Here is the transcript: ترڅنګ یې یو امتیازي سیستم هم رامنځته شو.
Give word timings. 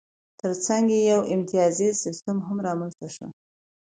ترڅنګ 0.39 0.85
یې 0.95 0.99
یو 1.11 1.21
امتیازي 1.33 1.89
سیستم 2.03 2.37
هم 2.47 2.57
رامنځته 2.67 3.07
شو. 3.15 3.27